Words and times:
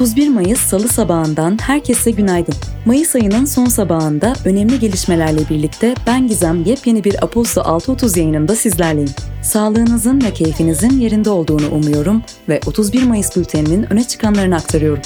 31 0.00 0.28
Mayıs 0.28 0.60
Salı 0.60 0.88
sabahından 0.88 1.58
herkese 1.62 2.10
günaydın. 2.10 2.54
Mayıs 2.84 3.14
ayının 3.14 3.44
son 3.44 3.66
sabahında 3.66 4.34
önemli 4.44 4.78
gelişmelerle 4.78 5.48
birlikte 5.50 5.94
ben 6.06 6.28
Gizem 6.28 6.64
yepyeni 6.64 7.04
bir 7.04 7.24
Aposto 7.24 7.60
6.30 7.60 8.18
yayınında 8.18 8.56
sizlerleyim. 8.56 9.10
Sağlığınızın 9.42 10.22
ve 10.22 10.32
keyfinizin 10.32 11.00
yerinde 11.00 11.30
olduğunu 11.30 11.70
umuyorum 11.70 12.22
ve 12.48 12.60
31 12.66 13.02
Mayıs 13.02 13.36
bülteninin 13.36 13.92
öne 13.92 14.04
çıkanlarını 14.04 14.56
aktarıyorum. 14.56 15.02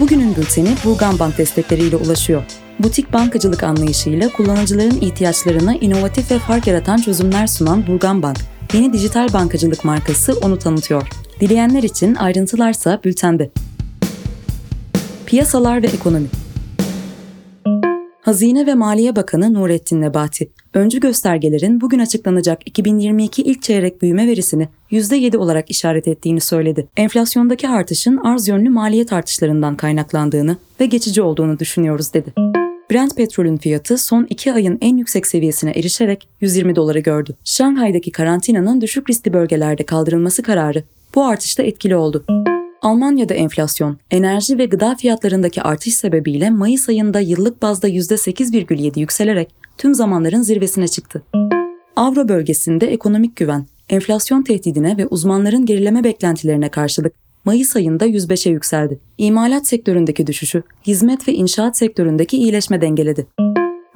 Bugünün 0.00 0.36
bülteni 0.36 0.70
Burgan 0.84 1.18
Bank 1.18 1.38
destekleriyle 1.38 1.96
ulaşıyor. 1.96 2.42
Butik 2.78 3.12
bankacılık 3.12 3.62
anlayışıyla 3.62 4.28
kullanıcıların 4.28 5.00
ihtiyaçlarına 5.00 5.74
inovatif 5.74 6.30
ve 6.30 6.38
fark 6.38 6.66
yaratan 6.66 6.96
çözümler 6.96 7.46
sunan 7.46 7.86
Burgan 7.86 8.22
Bank, 8.22 8.38
yeni 8.72 8.92
dijital 8.92 9.32
bankacılık 9.32 9.84
markası 9.84 10.34
onu 10.42 10.58
tanıtıyor. 10.58 11.08
Dileyenler 11.40 11.82
için 11.82 12.14
ayrıntılarsa 12.14 13.00
bültende. 13.04 13.50
Piyasalar 15.26 15.82
ve 15.82 15.86
ekonomi 15.86 16.26
Hazine 18.20 18.66
ve 18.66 18.74
Maliye 18.74 19.16
Bakanı 19.16 19.54
Nurettin 19.54 20.00
Nebati, 20.00 20.50
öncü 20.74 21.00
göstergelerin 21.00 21.80
bugün 21.80 21.98
açıklanacak 21.98 22.68
2022 22.68 23.42
ilk 23.42 23.62
çeyrek 23.62 24.02
büyüme 24.02 24.26
verisini 24.26 24.68
%7 24.90 25.36
olarak 25.36 25.70
işaret 25.70 26.08
ettiğini 26.08 26.40
söyledi. 26.40 26.88
Enflasyondaki 26.96 27.68
artışın 27.68 28.16
arz 28.16 28.48
yönlü 28.48 28.70
maliyet 28.70 29.12
artışlarından 29.12 29.76
kaynaklandığını 29.76 30.56
ve 30.80 30.86
geçici 30.86 31.22
olduğunu 31.22 31.58
düşünüyoruz 31.58 32.14
dedi. 32.14 32.32
Brent 32.90 33.16
petrolün 33.16 33.56
fiyatı 33.56 33.98
son 33.98 34.26
2 34.30 34.52
ayın 34.52 34.78
en 34.80 34.96
yüksek 34.96 35.26
seviyesine 35.26 35.70
erişerek 35.70 36.28
120 36.40 36.76
doları 36.76 36.98
gördü. 36.98 37.36
Şanghay'daki 37.44 38.12
karantinanın 38.12 38.80
düşük 38.80 39.10
riskli 39.10 39.32
bölgelerde 39.32 39.86
kaldırılması 39.86 40.42
kararı 40.42 40.84
bu 41.14 41.24
artışta 41.24 41.62
etkili 41.62 41.96
oldu. 41.96 42.24
Almanya'da 42.82 43.34
enflasyon, 43.34 43.98
enerji 44.10 44.58
ve 44.58 44.66
gıda 44.66 44.94
fiyatlarındaki 44.94 45.62
artış 45.62 45.94
sebebiyle 45.94 46.50
Mayıs 46.50 46.88
ayında 46.88 47.20
yıllık 47.20 47.62
bazda 47.62 47.88
%8,7 47.88 49.00
yükselerek 49.00 49.48
tüm 49.78 49.94
zamanların 49.94 50.42
zirvesine 50.42 50.88
çıktı. 50.88 51.22
Avro 51.96 52.28
bölgesinde 52.28 52.86
ekonomik 52.86 53.36
güven, 53.36 53.66
enflasyon 53.88 54.42
tehdidine 54.42 54.96
ve 54.96 55.06
uzmanların 55.06 55.66
gerileme 55.66 56.04
beklentilerine 56.04 56.68
karşılık 56.68 57.27
Mayıs 57.48 57.76
ayında 57.76 58.06
105'e 58.06 58.52
yükseldi. 58.52 58.98
İmalat 59.18 59.66
sektöründeki 59.66 60.26
düşüşü, 60.26 60.62
hizmet 60.86 61.28
ve 61.28 61.32
inşaat 61.32 61.76
sektöründeki 61.76 62.36
iyileşme 62.36 62.80
dengeledi. 62.80 63.26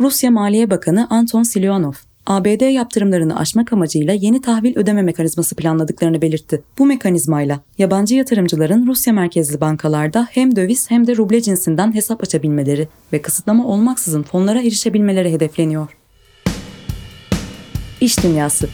Rusya 0.00 0.30
Maliye 0.30 0.70
Bakanı 0.70 1.06
Anton 1.10 1.42
Siluanov, 1.42 1.92
ABD 2.26 2.72
yaptırımlarını 2.72 3.38
aşmak 3.38 3.72
amacıyla 3.72 4.14
yeni 4.14 4.40
tahvil 4.40 4.76
ödeme 4.76 5.02
mekanizması 5.02 5.56
planladıklarını 5.56 6.22
belirtti. 6.22 6.62
Bu 6.78 6.86
mekanizmayla 6.86 7.60
yabancı 7.78 8.14
yatırımcıların 8.14 8.86
Rusya 8.86 9.12
merkezli 9.12 9.60
bankalarda 9.60 10.28
hem 10.30 10.56
döviz 10.56 10.90
hem 10.90 11.06
de 11.06 11.16
ruble 11.16 11.40
cinsinden 11.40 11.94
hesap 11.94 12.22
açabilmeleri 12.22 12.88
ve 13.12 13.22
kısıtlama 13.22 13.66
olmaksızın 13.66 14.22
fonlara 14.22 14.60
erişebilmeleri 14.60 15.32
hedefleniyor. 15.32 15.96
İş 18.00 18.22
Dünyası 18.22 18.68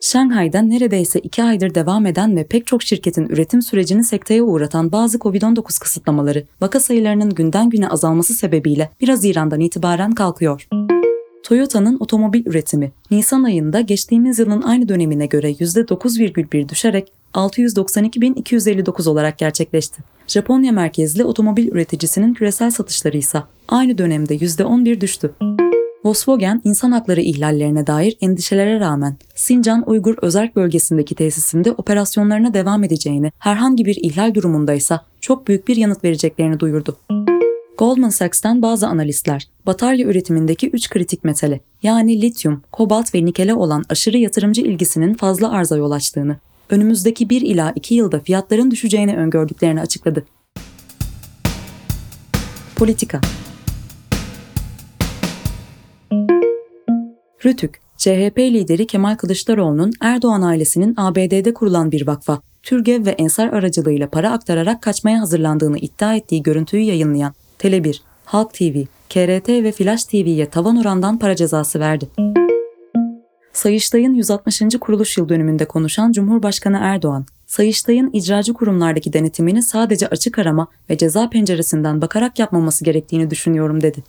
Şanghay'da 0.00 0.62
neredeyse 0.62 1.20
iki 1.20 1.42
aydır 1.42 1.74
devam 1.74 2.06
eden 2.06 2.36
ve 2.36 2.44
pek 2.44 2.66
çok 2.66 2.82
şirketin 2.82 3.28
üretim 3.28 3.62
sürecini 3.62 4.04
sekteye 4.04 4.42
uğratan 4.42 4.92
bazı 4.92 5.18
COVID-19 5.18 5.80
kısıtlamaları, 5.80 6.44
vaka 6.60 6.80
sayılarının 6.80 7.30
günden 7.30 7.70
güne 7.70 7.88
azalması 7.88 8.34
sebebiyle 8.34 8.90
1 9.00 9.08
Haziran'dan 9.08 9.60
itibaren 9.60 10.12
kalkıyor. 10.12 10.68
Toyota'nın 11.42 11.96
otomobil 12.00 12.46
üretimi 12.46 12.92
Nisan 13.10 13.42
ayında 13.42 13.80
geçtiğimiz 13.80 14.38
yılın 14.38 14.62
aynı 14.62 14.88
dönemine 14.88 15.26
göre 15.26 15.50
%9,1 15.52 16.68
düşerek 16.68 17.12
692.259 17.34 19.08
olarak 19.08 19.38
gerçekleşti. 19.38 20.02
Japonya 20.26 20.72
merkezli 20.72 21.24
otomobil 21.24 21.68
üreticisinin 21.68 22.34
küresel 22.34 22.70
satışları 22.70 23.16
ise 23.18 23.42
aynı 23.68 23.98
dönemde 23.98 24.36
%11 24.36 25.00
düştü. 25.00 25.34
Volkswagen 26.04 26.60
insan 26.64 26.92
hakları 26.92 27.20
ihlallerine 27.20 27.86
dair 27.86 28.16
endişelere 28.20 28.80
rağmen 28.80 29.16
Sincan 29.34 29.84
Uygur 29.86 30.14
Özerk 30.22 30.56
Bölgesi'ndeki 30.56 31.14
tesisinde 31.14 31.72
operasyonlarına 31.72 32.54
devam 32.54 32.84
edeceğini, 32.84 33.32
herhangi 33.38 33.84
bir 33.84 33.96
ihlal 33.96 34.34
durumundaysa 34.34 35.06
çok 35.20 35.48
büyük 35.48 35.68
bir 35.68 35.76
yanıt 35.76 36.04
vereceklerini 36.04 36.60
duyurdu. 36.60 36.96
Goldman 37.78 38.08
Sachs'tan 38.08 38.62
bazı 38.62 38.86
analistler, 38.86 39.48
batarya 39.66 40.06
üretimindeki 40.06 40.70
3 40.70 40.90
kritik 40.90 41.24
metale 41.24 41.60
yani 41.82 42.22
lityum, 42.22 42.62
kobalt 42.72 43.14
ve 43.14 43.24
nikele 43.24 43.54
olan 43.54 43.84
aşırı 43.88 44.18
yatırımcı 44.18 44.62
ilgisinin 44.62 45.14
fazla 45.14 45.50
arza 45.50 45.76
yol 45.76 45.90
açtığını, 45.90 46.36
önümüzdeki 46.70 47.30
1 47.30 47.40
ila 47.42 47.72
2 47.76 47.94
yılda 47.94 48.20
fiyatların 48.20 48.70
düşeceğini 48.70 49.16
öngördüklerini 49.16 49.80
açıkladı. 49.80 50.24
Politika 52.76 53.20
Rütük, 57.44 57.80
CHP 57.96 58.38
lideri 58.38 58.86
Kemal 58.86 59.16
Kılıçdaroğlu'nun 59.16 59.92
Erdoğan 60.00 60.42
ailesinin 60.42 60.94
ABD'de 60.96 61.54
kurulan 61.54 61.92
bir 61.92 62.06
vakfa, 62.06 62.40
Türgev 62.62 63.06
ve 63.06 63.10
Ensar 63.10 63.48
aracılığıyla 63.48 64.10
para 64.10 64.30
aktararak 64.30 64.82
kaçmaya 64.82 65.20
hazırlandığını 65.20 65.78
iddia 65.78 66.14
ettiği 66.14 66.42
görüntüyü 66.42 66.82
yayınlayan 66.82 67.34
Tele1, 67.58 68.00
Halk 68.24 68.54
TV, 68.54 68.84
KRT 69.08 69.48
ve 69.48 69.72
Flash 69.72 70.04
TV'ye 70.04 70.46
tavan 70.46 70.76
orandan 70.76 71.18
para 71.18 71.36
cezası 71.36 71.80
verdi. 71.80 72.08
Sayıştay'ın 73.52 74.14
160. 74.14 74.62
kuruluş 74.80 75.18
yıl 75.18 75.28
dönümünde 75.28 75.64
konuşan 75.64 76.12
Cumhurbaşkanı 76.12 76.78
Erdoğan, 76.80 77.26
Sayıştay'ın 77.46 78.10
icracı 78.12 78.54
kurumlardaki 78.54 79.12
denetimini 79.12 79.62
sadece 79.62 80.08
açık 80.08 80.38
arama 80.38 80.68
ve 80.90 80.98
ceza 80.98 81.30
penceresinden 81.30 82.00
bakarak 82.00 82.38
yapmaması 82.38 82.84
gerektiğini 82.84 83.30
düşünüyorum 83.30 83.80
dedi. 83.80 84.02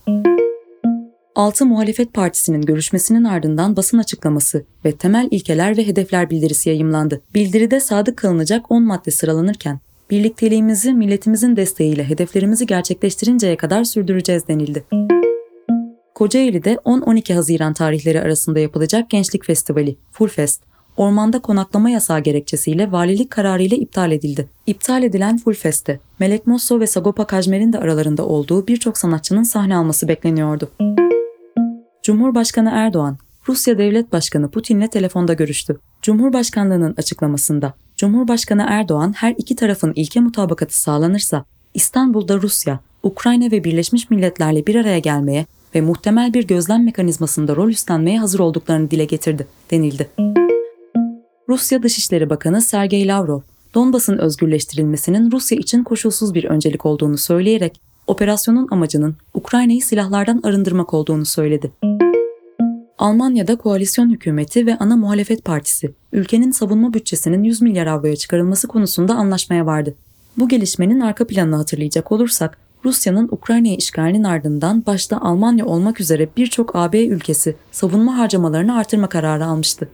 Altı 1.36 1.66
Muhalefet 1.66 2.14
Partisi'nin 2.14 2.62
görüşmesinin 2.62 3.24
ardından 3.24 3.76
basın 3.76 3.98
açıklaması 3.98 4.66
ve 4.86 4.92
temel 4.92 5.28
ilkeler 5.32 5.78
ve 5.78 5.88
hedefler 5.88 6.30
bildirisi 6.30 6.70
yayımlandı. 6.70 7.22
Bildiride 7.36 7.80
sadık 7.80 8.18
kalınacak 8.18 8.72
10 8.72 8.84
madde 8.84 9.12
sıralanırken, 9.12 9.80
birlikteliğimizi 10.10 10.94
milletimizin 10.94 11.56
desteğiyle 11.56 12.04
hedeflerimizi 12.04 12.66
gerçekleştirinceye 12.66 13.58
kadar 13.58 13.84
sürdüreceğiz 13.84 14.48
denildi. 14.48 14.84
Kocaeli'de 16.16 16.74
10-12 16.74 17.34
Haziran 17.34 17.74
tarihleri 17.74 18.22
arasında 18.22 18.60
yapılacak 18.60 19.10
Gençlik 19.10 19.46
Festivali, 19.46 19.96
Full 20.12 20.28
Fest, 20.28 20.62
ormanda 20.98 21.40
konaklama 21.40 21.90
yasağı 21.90 22.20
gerekçesiyle 22.20 22.92
valilik 22.92 23.32
kararıyla 23.32 23.78
iptal 23.78 24.12
edildi. 24.12 24.48
İptal 24.68 25.04
edilen 25.04 25.38
Full 25.38 25.54
Fest'te 25.54 26.00
Melek 26.20 26.48
Mosso 26.48 26.80
ve 26.80 26.88
Sagopa 26.88 27.28
Kajmer'in 27.28 27.74
de 27.74 27.80
aralarında 27.80 28.26
olduğu 28.26 28.68
birçok 28.68 28.98
sanatçının 28.98 29.44
sahne 29.44 29.76
alması 29.76 30.08
bekleniyordu. 30.08 30.72
Cumhurbaşkanı 32.04 32.70
Erdoğan, 32.74 33.18
Rusya 33.48 33.78
Devlet 33.78 34.12
Başkanı 34.12 34.52
Putin'le 34.52 34.88
telefonda 34.88 35.34
görüştü. 35.34 35.80
Cumhurbaşkanlığının 36.02 36.94
açıklamasında, 36.98 37.74
Cumhurbaşkanı 37.98 38.66
Erdoğan 38.70 39.14
her 39.14 39.36
iki 39.38 39.56
tarafın 39.56 39.94
ilke 39.96 40.20
mutabakatı 40.20 40.80
sağlanırsa, 40.80 41.46
İstanbul'da 41.74 42.42
Rusya, 42.42 42.80
Ukrayna 43.04 43.52
ve 43.52 43.64
Birleşmiş 43.64 44.10
Milletler'le 44.10 44.68
bir 44.68 44.76
araya 44.76 45.00
gelmeye 45.00 45.46
ve 45.76 45.82
muhtemel 45.82 46.34
bir 46.34 46.48
gözlem 46.48 46.86
mekanizmasında 46.86 47.56
rol 47.56 47.70
üstlenmeye 47.70 48.20
hazır 48.20 48.40
olduklarını 48.40 48.92
dile 48.92 49.06
getirdi, 49.06 49.48
denildi. 49.72 50.10
Rusya 51.50 51.84
Dışişleri 51.84 52.30
Bakanı 52.30 52.62
Sergey 52.62 53.08
Lavrov, 53.08 53.42
Donbas'ın 53.74 54.18
özgürleştirilmesinin 54.18 55.32
Rusya 55.32 55.58
için 55.58 55.84
koşulsuz 55.84 56.34
bir 56.34 56.44
öncelik 56.44 56.86
olduğunu 56.86 57.18
söyleyerek 57.18 57.82
operasyonun 58.08 58.68
amacının 58.72 59.16
Ukrayna'yı 59.34 59.82
silahlardan 59.82 60.40
arındırmak 60.44 60.94
olduğunu 60.94 61.26
söyledi. 61.26 61.72
Almanya'da 62.98 63.56
koalisyon 63.56 64.10
hükümeti 64.10 64.66
ve 64.66 64.78
ana 64.78 64.96
muhalefet 64.96 65.46
partisi, 65.46 65.92
ülkenin 66.14 66.52
savunma 66.52 66.94
bütçesinin 66.94 67.44
100 67.44 67.62
milyar 67.62 67.88
avroya 67.88 68.16
çıkarılması 68.16 68.68
konusunda 68.68 69.14
anlaşmaya 69.16 69.66
vardı. 69.66 69.96
Bu 70.38 70.48
gelişmenin 70.48 71.00
arka 71.00 71.28
planını 71.28 71.56
hatırlayacak 71.56 72.12
olursak, 72.12 72.58
Rusya'nın 72.86 73.30
Ukrayna'ya 73.32 73.76
işgalinin 73.76 74.24
ardından 74.24 74.86
başta 74.86 75.18
Almanya 75.18 75.66
olmak 75.66 76.02
üzere 76.02 76.30
birçok 76.38 76.76
AB 76.76 77.06
ülkesi 77.06 77.56
savunma 77.72 78.18
harcamalarını 78.18 78.78
artırma 78.78 79.10
kararı 79.10 79.46
almıştı. 79.46 79.90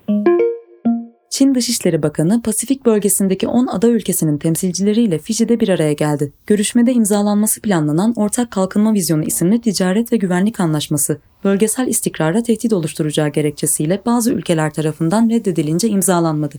Çin 1.37 1.55
Dışişleri 1.55 2.03
Bakanı 2.03 2.41
Pasifik 2.41 2.85
bölgesindeki 2.85 3.47
10 3.47 3.67
ada 3.67 3.87
ülkesinin 3.87 4.37
temsilcileriyle 4.37 5.19
Fiji'de 5.19 5.59
bir 5.59 5.69
araya 5.69 5.93
geldi. 5.93 6.33
Görüşmede 6.47 6.93
imzalanması 6.93 7.61
planlanan 7.61 8.13
Ortak 8.15 8.51
Kalkınma 8.51 8.93
Vizyonu 8.93 9.23
isimli 9.23 9.61
ticaret 9.61 10.13
ve 10.13 10.17
güvenlik 10.17 10.59
anlaşması, 10.59 11.17
bölgesel 11.43 11.87
istikrara 11.87 12.43
tehdit 12.43 12.73
oluşturacağı 12.73 13.29
gerekçesiyle 13.29 14.01
bazı 14.05 14.31
ülkeler 14.31 14.73
tarafından 14.73 15.29
reddedilince 15.29 15.87
imzalanmadı. 15.87 16.55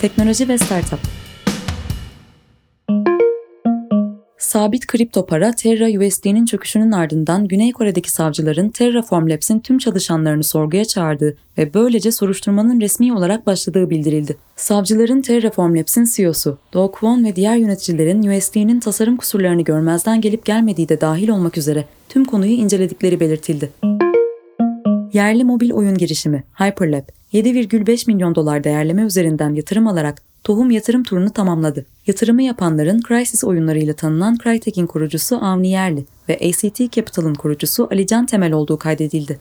Teknoloji 0.00 0.48
ve 0.48 0.58
Startup 0.58 1.23
Sabit 4.54 4.86
kripto 4.86 5.26
para 5.26 5.52
Terra 5.52 6.06
USD'nin 6.06 6.44
çöküşünün 6.44 6.92
ardından 6.92 7.48
Güney 7.48 7.72
Kore'deki 7.72 8.10
savcıların 8.10 8.68
Terraform 8.68 9.30
Labs'in 9.30 9.60
tüm 9.60 9.78
çalışanlarını 9.78 10.44
sorguya 10.44 10.84
çağırdığı 10.84 11.36
ve 11.58 11.74
böylece 11.74 12.12
soruşturmanın 12.12 12.80
resmi 12.80 13.12
olarak 13.12 13.46
başladığı 13.46 13.90
bildirildi. 13.90 14.36
Savcıların 14.56 15.22
Terraform 15.22 15.76
Labs'in 15.76 16.04
CEO'su 16.04 16.58
Do 16.72 16.90
Kwon 16.90 17.24
ve 17.24 17.36
diğer 17.36 17.56
yöneticilerin 17.56 18.38
USD'nin 18.38 18.80
tasarım 18.80 19.16
kusurlarını 19.16 19.62
görmezden 19.62 20.20
gelip 20.20 20.44
gelmediği 20.44 20.88
de 20.88 21.00
dahil 21.00 21.28
olmak 21.28 21.58
üzere 21.58 21.84
tüm 22.08 22.24
konuyu 22.24 22.52
inceledikleri 22.52 23.20
belirtildi. 23.20 23.70
Yerli 25.12 25.44
mobil 25.44 25.70
oyun 25.72 25.98
girişimi 25.98 26.44
Hyperlab 26.54 27.08
7,5 27.32 28.06
milyon 28.06 28.34
dolar 28.34 28.64
değerleme 28.64 29.02
üzerinden 29.02 29.54
yatırım 29.54 29.86
alarak 29.86 30.33
tohum 30.44 30.70
yatırım 30.70 31.02
turunu 31.02 31.30
tamamladı. 31.30 31.86
Yatırımı 32.06 32.42
yapanların 32.42 33.00
Crysis 33.08 33.44
oyunlarıyla 33.44 33.94
tanınan 33.94 34.38
Crytek'in 34.44 34.86
kurucusu 34.86 35.36
Avni 35.36 35.70
Yerli 35.70 36.04
ve 36.28 36.34
ACT 36.34 36.92
Capital'ın 36.92 37.34
kurucusu 37.34 37.88
Alican 37.92 38.26
Temel 38.26 38.52
olduğu 38.52 38.78
kaydedildi. 38.78 39.40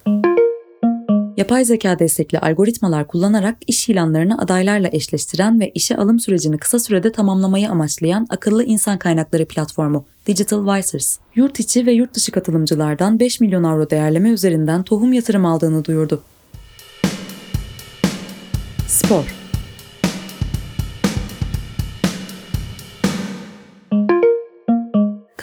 Yapay 1.37 1.65
zeka 1.65 1.99
destekli 1.99 2.39
algoritmalar 2.39 3.07
kullanarak 3.07 3.57
iş 3.67 3.89
ilanlarını 3.89 4.37
adaylarla 4.37 4.89
eşleştiren 4.91 5.59
ve 5.59 5.69
işe 5.69 5.97
alım 5.97 6.19
sürecini 6.19 6.57
kısa 6.57 6.79
sürede 6.79 7.11
tamamlamayı 7.11 7.69
amaçlayan 7.69 8.27
akıllı 8.29 8.63
insan 8.63 8.97
kaynakları 8.97 9.45
platformu 9.45 10.05
Digital 10.27 10.75
Visors, 10.75 11.17
yurt 11.35 11.59
içi 11.59 11.85
ve 11.85 11.91
yurt 11.91 12.13
dışı 12.13 12.31
katılımcılardan 12.31 13.19
5 13.19 13.39
milyon 13.39 13.63
avro 13.63 13.89
değerleme 13.89 14.29
üzerinden 14.29 14.83
tohum 14.83 15.13
yatırım 15.13 15.45
aldığını 15.45 15.85
duyurdu. 15.85 16.23
Spor 18.87 19.42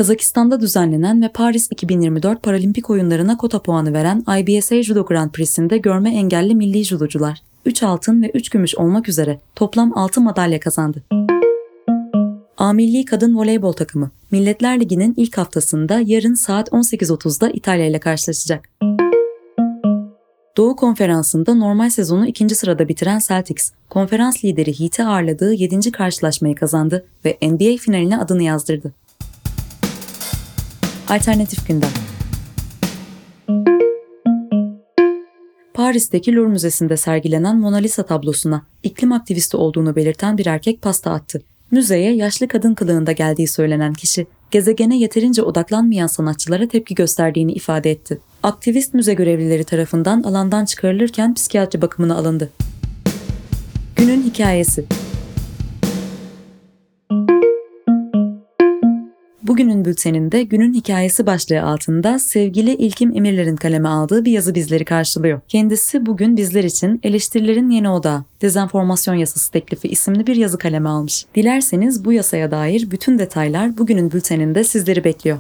Kazakistan'da 0.01 0.61
düzenlenen 0.61 1.23
ve 1.23 1.29
Paris 1.29 1.69
2024 1.71 2.43
Paralimpik 2.43 2.91
oyunlarına 2.91 3.37
kota 3.37 3.63
puanı 3.63 3.93
veren 3.93 4.25
IBSA 4.39 4.83
Judo 4.83 5.05
Grand 5.05 5.31
Prix'sinde 5.31 5.79
görme 5.79 6.15
engelli 6.15 6.55
milli 6.55 6.85
judocular 6.85 7.43
3 7.65 7.83
altın 7.83 8.23
ve 8.23 8.31
3 8.31 8.49
gümüş 8.49 8.75
olmak 8.75 9.09
üzere 9.09 9.41
toplam 9.55 9.99
6 9.99 10.21
madalya 10.21 10.61
kazandı. 10.61 11.03
A 12.57 12.73
Milli 12.73 13.05
Kadın 13.05 13.37
Voleybol 13.37 13.73
takımı 13.73 14.11
Milletler 14.31 14.81
Ligi'nin 14.81 15.15
ilk 15.17 15.39
haftasında 15.39 16.01
yarın 16.07 16.35
saat 16.35 16.69
18.30'da 16.69 17.51
İtalya 17.51 17.87
ile 17.87 18.01
karşılaşacak. 18.01 18.69
Doğu 20.57 20.77
Konferansı'nda 20.77 21.55
normal 21.55 21.91
sezonu 21.91 22.27
ikinci 22.27 22.55
sırada 22.55 22.89
bitiren 22.89 23.19
Celtics, 23.19 23.73
konferans 23.91 24.45
lideri 24.45 24.81
Heat'i 24.81 25.05
ağırladığı 25.05 25.53
7. 25.53 25.93
karşılaşmayı 25.93 26.55
kazandı 26.55 27.07
ve 27.25 27.39
NBA 27.43 27.77
finaline 27.77 28.19
adını 28.19 28.43
yazdırdı. 28.43 28.93
Alternatif 31.11 31.69
gündem. 31.69 31.91
Paris'teki 35.75 36.37
Louvre 36.37 36.49
Müzesi'nde 36.49 36.97
sergilenen 36.97 37.57
Mona 37.59 37.77
Lisa 37.77 38.03
tablosuna 38.03 38.63
iklim 38.83 39.13
aktivisti 39.13 39.57
olduğunu 39.57 39.97
belirten 39.97 40.39
bir 40.39 40.47
erkek 40.47 40.83
pasta 40.83 41.11
attı. 41.11 41.43
Müzeye 41.71 42.15
yaşlı 42.15 42.49
kadın 42.49 42.75
kılığında 42.75 43.13
geldiği 43.13 43.49
söylenen 43.49 43.93
kişi, 43.93 44.27
gezegene 44.51 44.99
yeterince 44.99 45.43
odaklanmayan 45.43 46.07
sanatçılara 46.07 46.69
tepki 46.69 46.95
gösterdiğini 46.95 47.53
ifade 47.53 47.91
etti. 47.91 48.21
Aktivist 48.43 48.95
müze 48.95 49.15
görevlileri 49.15 49.65
tarafından 49.65 50.23
alandan 50.23 50.65
çıkarılırken 50.65 51.35
psikiyatri 51.35 51.83
bakımına 51.83 52.17
alındı. 52.17 52.51
Günün 53.97 54.23
hikayesi 54.23 54.85
Bugünün 59.51 59.85
bülteninde 59.85 60.43
günün 60.43 60.75
hikayesi 60.75 61.27
başlığı 61.27 61.63
altında 61.63 62.19
sevgili 62.19 62.75
İlkim 62.75 63.17
Emirler'in 63.17 63.57
kaleme 63.57 63.89
aldığı 63.89 64.25
bir 64.25 64.33
yazı 64.33 64.55
bizleri 64.55 64.85
karşılıyor. 64.85 65.41
Kendisi 65.49 66.07
bugün 66.07 66.37
bizler 66.37 66.65
için 66.65 67.01
eleştirilerin 67.03 67.71
yeni 67.71 67.89
odağı, 67.91 68.25
dezenformasyon 68.43 69.15
yasası 69.15 69.53
teklifi 69.53 69.89
isimli 69.89 70.27
bir 70.27 70.37
yazı 70.37 70.59
kaleme 70.59 70.89
almış. 70.89 71.27
Dilerseniz 71.35 72.05
bu 72.05 72.13
yasaya 72.13 72.51
dair 72.51 72.91
bütün 72.91 73.19
detaylar 73.19 73.79
bugünün 73.79 74.13
bülteninde 74.13 74.65
sizleri 74.65 75.05
bekliyor. 75.05 75.39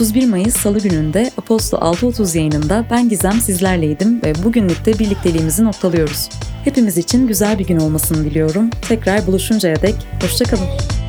31 0.00 0.26
Mayıs 0.26 0.56
Salı 0.56 0.78
gününde 0.78 1.30
Apollo 1.36 1.58
6.30 1.58 2.38
yayınında 2.38 2.84
ben 2.90 3.08
Gizem 3.08 3.32
sizlerleydim 3.32 4.22
ve 4.22 4.32
bugünlük 4.44 4.86
de 4.86 4.98
birlikteliğimizi 4.98 5.64
noktalıyoruz. 5.64 6.28
Hepimiz 6.64 6.98
için 6.98 7.26
güzel 7.26 7.58
bir 7.58 7.66
gün 7.66 7.80
olmasını 7.80 8.24
diliyorum. 8.24 8.70
Tekrar 8.88 9.26
buluşuncaya 9.26 9.82
dek 9.82 9.94
hoşçakalın. 10.22 10.99